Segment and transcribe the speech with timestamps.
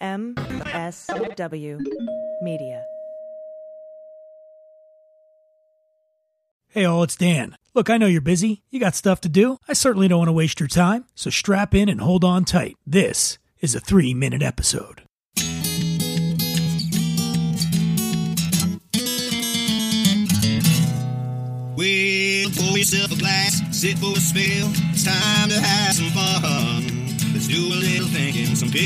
[0.00, 1.78] MSW
[2.42, 2.84] Media.
[6.68, 7.56] Hey, all, it's Dan.
[7.74, 8.62] Look, I know you're busy.
[8.70, 9.58] You got stuff to do.
[9.68, 12.76] I certainly don't want to waste your time, so strap in and hold on tight.
[12.86, 15.02] This is a three minute episode.
[21.76, 24.70] Well, pour yourself a glass, sit for a spell.
[24.92, 26.99] It's time to have some fun.
[27.50, 28.76] Do a little thinking, some and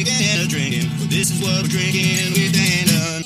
[0.40, 0.88] a drinking.
[1.10, 3.22] This is what we're drinking with Dan Dunn.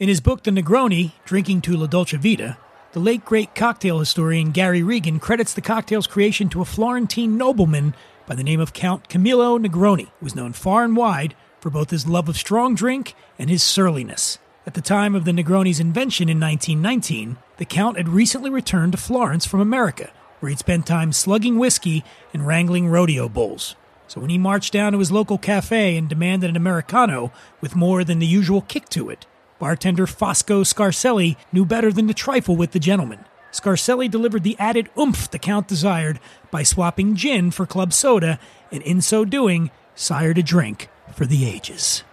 [0.00, 2.56] In his book, The Negroni Drinking to La Dolce Vita,
[2.92, 7.94] the late great cocktail historian Gary Regan credits the cocktail's creation to a Florentine nobleman
[8.26, 11.90] by the name of Count Camillo Negroni, who was known far and wide for both
[11.90, 14.38] his love of strong drink and his surliness.
[14.64, 18.98] At the time of the Negroni's invention in 1919, the Count had recently returned to
[18.98, 23.74] Florence from America, where he'd spent time slugging whiskey and wrangling rodeo bulls.
[24.06, 28.04] So when he marched down to his local cafe and demanded an Americano with more
[28.04, 29.26] than the usual kick to it,
[29.58, 33.24] bartender Fosco Scarselli knew better than to trifle with the gentleman.
[33.50, 36.20] Scarselli delivered the added oomph the Count desired
[36.52, 38.38] by swapping gin for club soda,
[38.70, 42.04] and in so doing, sired a drink for the ages.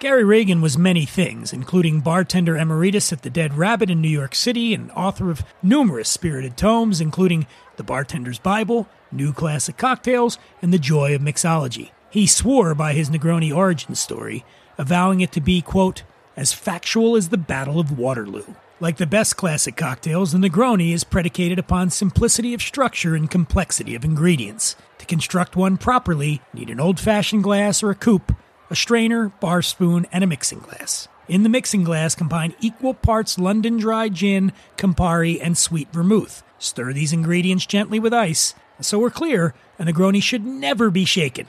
[0.00, 4.32] Gary Regan was many things, including bartender emeritus at the Dead Rabbit in New York
[4.32, 10.72] City and author of numerous spirited tomes, including The Bartender's Bible, New Classic Cocktails, and
[10.72, 11.90] The Joy of Mixology.
[12.10, 14.44] He swore by his Negroni origin story,
[14.78, 16.04] avowing it to be, quote,
[16.36, 18.54] as factual as the Battle of Waterloo.
[18.78, 23.96] Like the best classic cocktails, the Negroni is predicated upon simplicity of structure and complexity
[23.96, 24.76] of ingredients.
[24.98, 28.32] To construct one properly, need an old fashioned glass or a coupe,
[28.70, 31.08] a strainer, bar spoon, and a mixing glass.
[31.28, 36.42] In the mixing glass, combine equal parts London dry gin, Campari, and sweet vermouth.
[36.58, 38.54] Stir these ingredients gently with ice.
[38.80, 41.46] So we're clear, a Negroni should never be shaken.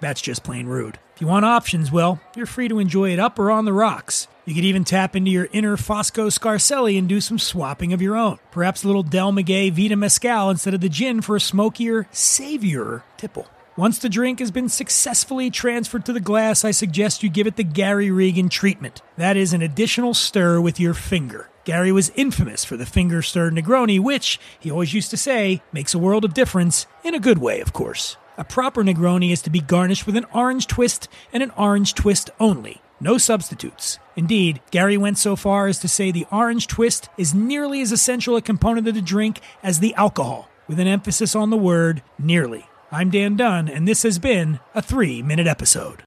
[0.00, 0.98] That's just plain rude.
[1.14, 4.28] If you want options, well, you're free to enjoy it up or on the rocks.
[4.44, 8.16] You could even tap into your inner Fosco Scarselli and do some swapping of your
[8.16, 8.38] own.
[8.50, 13.02] Perhaps a little Del Maguey Vida Mescal instead of the gin for a smokier, savior
[13.16, 13.48] tipple.
[13.78, 17.56] Once the drink has been successfully transferred to the glass, I suggest you give it
[17.56, 19.02] the Gary Regan treatment.
[19.18, 21.50] That is an additional stir with your finger.
[21.64, 25.92] Gary was infamous for the finger stirred Negroni, which, he always used to say, makes
[25.92, 28.16] a world of difference, in a good way, of course.
[28.38, 32.30] A proper Negroni is to be garnished with an orange twist and an orange twist
[32.40, 32.80] only.
[32.98, 33.98] No substitutes.
[34.16, 38.36] Indeed, Gary went so far as to say the orange twist is nearly as essential
[38.36, 42.66] a component of the drink as the alcohol, with an emphasis on the word nearly.
[42.92, 46.04] I'm Dan Dunn, and this has been a three minute episode.